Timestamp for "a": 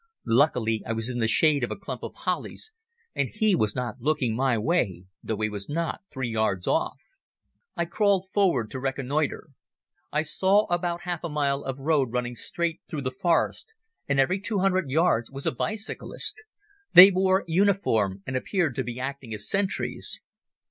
1.69-1.75, 11.23-11.29, 15.45-15.51